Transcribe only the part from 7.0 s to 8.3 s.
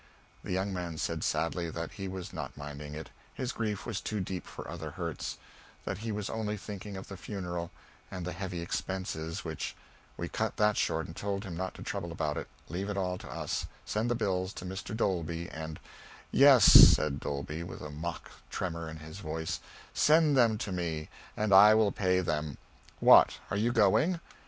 the funeral, and